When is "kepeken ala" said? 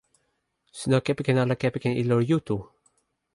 1.05-1.55